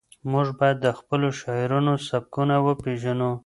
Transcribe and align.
موږ 0.31 0.47
باید 0.59 0.77
د 0.81 0.87
خپلو 0.99 1.27
شاعرانو 1.39 1.93
سبکونه 2.07 2.55
وپېژنو. 2.65 3.31